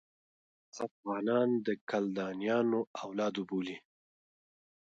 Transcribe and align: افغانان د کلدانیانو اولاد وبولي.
افغانان 0.87 1.49
د 1.65 1.67
کلدانیانو 1.89 2.79
اولاد 3.03 3.33
وبولي. 3.37 3.77